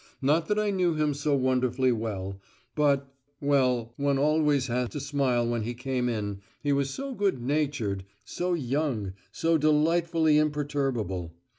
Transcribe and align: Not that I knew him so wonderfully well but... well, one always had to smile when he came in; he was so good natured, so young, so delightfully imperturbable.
Not 0.19 0.47
that 0.47 0.57
I 0.57 0.71
knew 0.71 0.95
him 0.95 1.13
so 1.13 1.35
wonderfully 1.35 1.91
well 1.91 2.41
but... 2.73 3.13
well, 3.39 3.93
one 3.97 4.17
always 4.17 4.65
had 4.65 4.89
to 4.93 4.99
smile 4.99 5.47
when 5.47 5.61
he 5.61 5.75
came 5.75 6.09
in; 6.09 6.41
he 6.59 6.73
was 6.73 6.89
so 6.89 7.13
good 7.13 7.39
natured, 7.39 8.03
so 8.23 8.53
young, 8.55 9.13
so 9.31 9.59
delightfully 9.59 10.39
imperturbable. 10.39 11.35